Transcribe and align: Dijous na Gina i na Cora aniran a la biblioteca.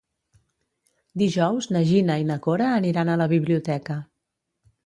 Dijous 1.23 1.69
na 1.77 1.83
Gina 1.91 2.17
i 2.23 2.27
na 2.31 2.39
Cora 2.47 2.73
aniran 2.81 3.13
a 3.13 3.19
la 3.25 3.31
biblioteca. 3.35 4.03